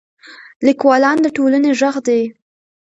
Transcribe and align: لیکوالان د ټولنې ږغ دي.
لیکوالان 0.65 1.17
د 1.21 1.27
ټولنې 1.35 1.71
ږغ 1.79 1.95
دي. 2.07 2.21